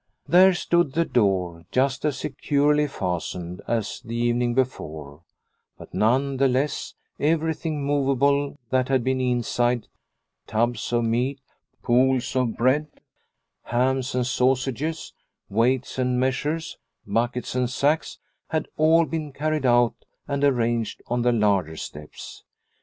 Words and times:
There 0.27 0.55
stood 0.55 0.93
the 0.93 1.05
door, 1.05 1.63
just 1.71 2.05
as 2.05 2.17
securely 2.17 2.87
fastened 2.87 3.61
as 3.67 4.01
the 4.03 4.15
evening 4.15 4.55
before, 4.55 5.21
but 5.77 5.93
none 5.93 6.37
the 6.37 6.47
less 6.47 6.95
every 7.19 7.53
thing 7.53 7.83
movable 7.85 8.57
that 8.71 8.89
had 8.89 9.03
been 9.03 9.21
inside 9.21 9.87
tubs 10.47 10.91
of 10.91 11.05
meat, 11.05 11.39
poles 11.83 12.33
1 12.33 12.43
of 12.49 12.57
bread, 12.57 12.87
hams, 13.65 14.15
and 14.15 14.25
sausages, 14.25 15.13
weights 15.49 15.99
and 15.99 16.19
measures, 16.19 16.79
buckets 17.05 17.53
and 17.53 17.69
sacks 17.69 18.17
had 18.47 18.67
all 18.77 19.05
been 19.05 19.31
carried 19.31 19.67
out 19.67 19.93
and 20.27 20.43
arranged 20.43 21.03
on 21.09 21.21
the 21.21 21.31
larder 21.31 21.75
steps. 21.77 22.43